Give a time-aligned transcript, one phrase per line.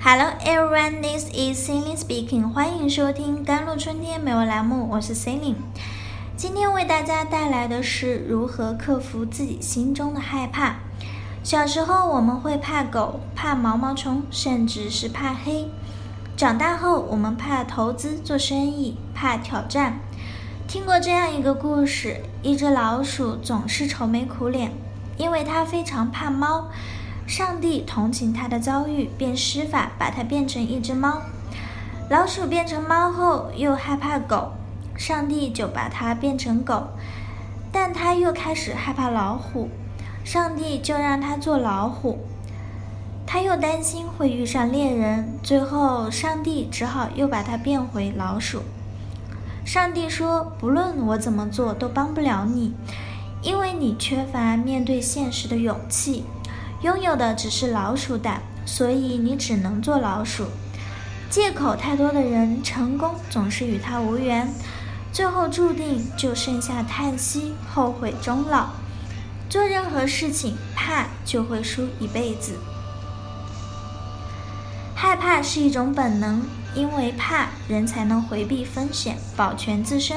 [0.00, 2.48] Hello everyone, this is Celine speaking.
[2.52, 5.56] 欢迎收听甘露春天美文栏目，我是 Celine。
[6.36, 10.76] 今天为大家带来的是如何克服自己心中的害怕。
[11.42, 15.68] 小时候我们会怕狗、怕毛毛虫，甚至是怕黑。
[16.36, 19.98] 长大后我们怕投资、做生意，怕挑战。
[20.68, 24.70] 听过这样一个故事：一只老鼠总是愁眉苦脸，
[25.16, 26.68] 因为它非常怕猫。
[27.28, 31.20] 上帝同情它的遭遇，便施法把它变成一只猫。
[32.08, 34.52] 老鼠变成猫后又害怕狗，
[34.96, 36.88] 上帝就把它变成狗。
[37.70, 39.68] 但它又开始害怕老虎，
[40.24, 42.18] 上帝就让它做老虎。
[43.26, 48.62] 它又担心会遇上猎人，最后上帝只好又把它变回老鼠。
[49.66, 52.72] 上帝说：“不论我怎么做，都帮不了你，
[53.42, 56.24] 因为你缺乏面对现实的勇气。”
[56.82, 60.46] 拥有的只是老鼠胆，所以你只能做老鼠。
[61.28, 64.48] 借口太多的人，成功总是与他无缘，
[65.12, 68.68] 最后注定就剩下叹息、后悔终老。
[69.48, 72.56] 做任何事情，怕就会输一辈子。
[74.94, 76.42] 害怕是一种本能，
[76.74, 80.16] 因为怕人才能回避风险，保全自身。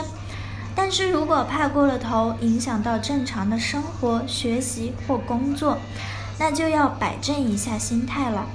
[0.75, 5.77] 但是如果怕过了头，影响到正常的生活、学习或工作。
[6.41, 8.47] 那就要摆正一下心态了。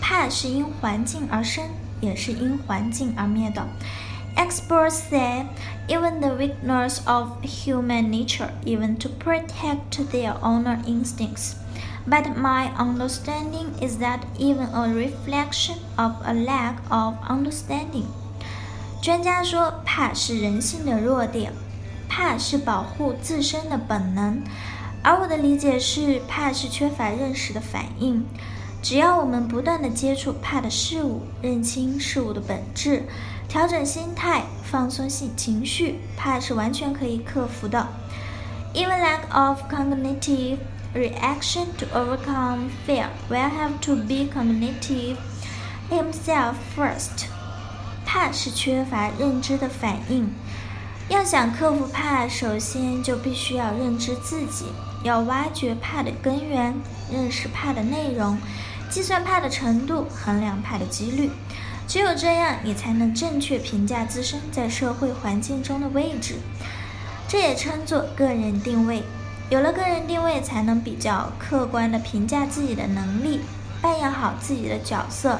[0.00, 1.64] 怕是因环境而生，
[2.00, 3.66] 也是因环境而灭的。
[4.36, 5.46] Experts say
[5.88, 11.54] even the weakness of human nature, even to protect their owner instincts.
[12.08, 18.04] But my understanding is that even a reflection of a lack of understanding.
[19.02, 21.52] 专家说，怕是人性的弱点，
[22.08, 24.44] 怕是保护自身的本能。
[25.06, 28.26] 而我的理解是，怕是缺乏认识的反应。
[28.82, 33.04] 只要我们不断的接触怕的事物，认清事物的本质，
[33.48, 37.86] 调整心态，放松性情绪，怕是完全可以克服的。
[38.74, 40.58] Even lack of cognitive
[40.92, 45.18] reaction to overcome fear will have to be cognitive
[45.88, 47.28] himself first。
[48.04, 50.28] 怕是缺乏认知的反应。
[51.08, 54.64] 要想克服怕，首先就必须要认知自己。
[55.02, 56.74] 要挖掘怕的根源，
[57.12, 58.38] 认识怕的内容，
[58.90, 61.30] 计算怕的程度，衡量怕的几率。
[61.88, 66.36] 只有这样，你才能正确评价自身在社会环境中的位置。
[67.28, 69.02] 这也称作个人定位。
[69.50, 73.40] 有了个人定位，才能比较客观地评价自己的能力，
[73.80, 75.38] 扮演好自己的角色。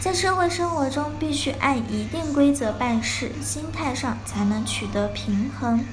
[0.00, 5.84] 在社会生活中，必须按一定规则办事，心态上才能取得平衡。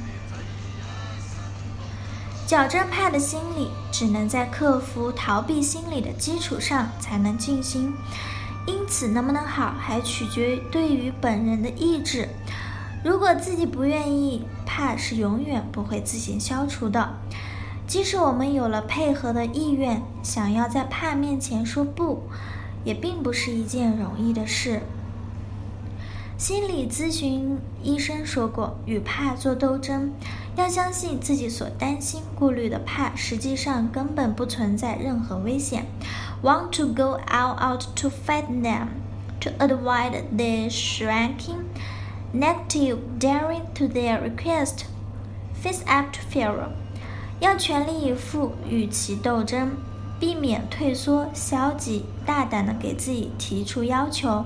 [2.49, 7.93] 矫正怕的心理，只能在克服逃避心理的基础上才能进行。
[8.65, 12.27] 因此，能不能好，还取决于对于本人的意志。
[13.03, 17.19] 如果自己不愿意，怕是永远不会自行消除的。
[17.85, 22.23] 即使我们有了配合的意愿，想要在怕面前说不，
[22.83, 24.81] 也并不是一件容易的事。
[26.35, 30.11] 心理咨询医生说过：“与怕做斗争，
[30.59, 35.85] 要相信自己所担心、顾虑的怕，实际上根本不存在任何危险。
[36.43, 38.87] Want to go all out to fight them,
[39.39, 41.63] to avoid their shrinking,
[42.33, 44.83] negative daring to their request,
[45.53, 46.53] face up to fear。
[47.39, 49.69] 要全力以赴与其斗争，
[50.19, 54.43] 避免退缩、消极，大胆的给自己提出要求，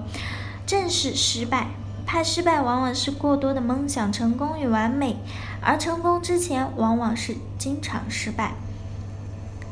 [0.68, 1.70] 正视失败。”
[2.14, 5.18] 怕失败往往是过多的梦想成功与完美，
[5.64, 8.52] 而成功之前往往是经常失败。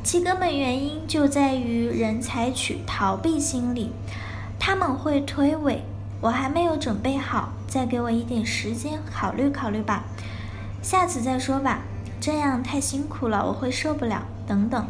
[0.04, 3.92] 其根本原因就在于人采取逃避心理，
[4.58, 5.82] 他们会推诿
[6.20, 10.06] ：“我还没有准备好，再给我一点时间考虑考虑吧，
[10.82, 11.82] 下次再说吧，
[12.20, 14.84] 这样太辛苦了，我会受不了。”等等。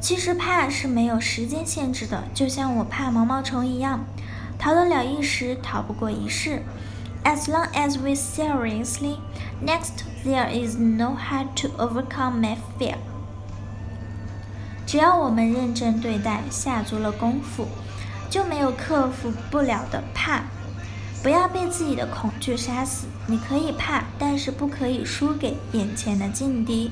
[0.00, 4.00] 其实怕是没有时间限制的，就像我怕毛毛虫一样。
[4.58, 6.62] 逃得了一时，逃不过一世。
[7.24, 9.18] As long as we seriously,
[9.64, 12.96] next there is no hard to overcome my fear。
[14.86, 17.68] 只要我们认真对待，下足了功夫，
[18.30, 20.42] 就没有克服不了的怕。
[21.22, 23.06] 不要被自己的恐惧杀死。
[23.26, 26.90] 你可以怕，但是不可以输给眼前的劲敌。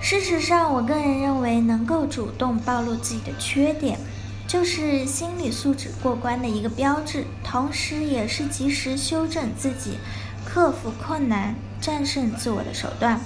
[0.00, 3.98] 事实上，我个人认为，能够主动暴露自己的缺点。
[4.46, 9.98] 就是心理素质过关的一个标志，同时也是及时修正自己、
[10.44, 13.20] 克服困难、战胜自我的手段。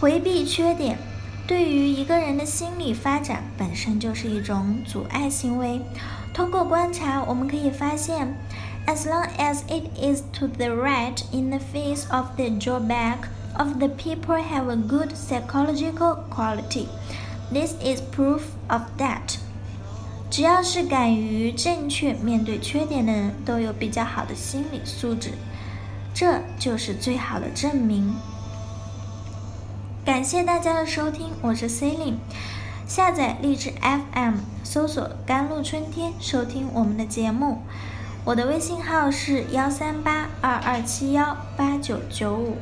[0.00, 0.98] 回避缺点，
[1.46, 5.80] 对于一个人的心理发展本身就是一种阻碍行为。
[6.34, 8.36] 通过观察，我们可以发现
[8.86, 13.88] ，as long as it is to the right in the face of the drawback of the
[13.88, 16.88] people have a good psychological quality.
[17.52, 19.36] This is proof of that.
[20.32, 25.32] 只要是敢于正确面对缺点的人，都有比较好的心理素质，
[26.14, 28.14] 这就是最好的证明。
[30.06, 32.18] 感谢大家的收听，我是 c e l i n e
[32.86, 37.58] 下载励志 FM，搜索“甘露春天”，收听我们的节目。
[38.24, 42.56] 我的微信号是幺三八二二七幺八九九五。